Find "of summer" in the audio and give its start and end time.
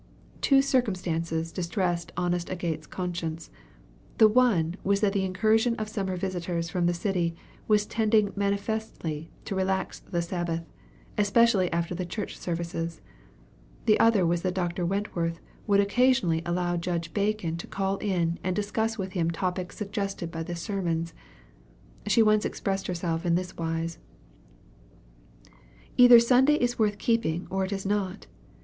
5.75-6.17